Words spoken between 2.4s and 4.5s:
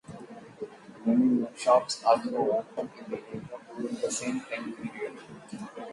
opened in the area during the same